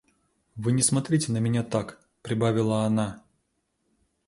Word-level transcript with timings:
Вы 0.55 0.71
не 0.71 0.81
смотрите 0.81 1.31
на 1.31 1.37
меня 1.37 1.61
так,— 1.61 2.03
прибавила 2.23 2.85
она. 2.85 3.21